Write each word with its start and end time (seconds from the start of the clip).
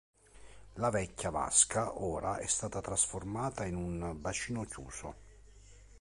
La 0.79 0.89
vecchia 0.89 1.29
vasca 1.29 2.01
ora 2.01 2.37
è 2.39 2.47
stata 2.47 2.81
trasformata 2.81 3.67
in 3.67 3.75
un 3.75 4.19
bacino 4.19 4.63
chiuso. 4.63 5.15